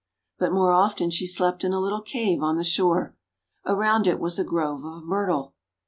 [0.39, 3.15] But more often she slept in a little cave on the shore.
[3.67, 5.53] Around it was a grove of Myrtle.